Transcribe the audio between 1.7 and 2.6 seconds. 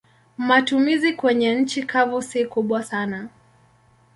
kavu si